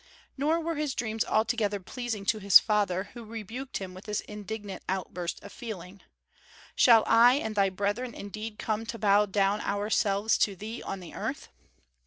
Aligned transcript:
Nor 0.35 0.59
were 0.59 0.77
his 0.77 0.95
dreams 0.95 1.23
altogether 1.23 1.79
pleasing 1.79 2.25
to 2.25 2.39
his 2.39 2.57
father, 2.57 3.11
who 3.13 3.23
rebuked 3.23 3.77
him 3.77 3.93
with 3.93 4.05
this 4.05 4.21
indignant 4.21 4.81
outburst 4.89 5.39
of 5.43 5.51
feeling: 5.51 6.01
"Shall 6.75 7.03
I 7.05 7.35
and 7.35 7.53
thy 7.53 7.69
brethren 7.69 8.15
indeed 8.15 8.57
come 8.57 8.83
to 8.87 8.97
bow 8.97 9.27
down 9.27 9.61
ourselves 9.61 10.39
to 10.39 10.55
thee 10.55 10.81
on 10.81 11.01
the 11.01 11.13
earth?" 11.13 11.49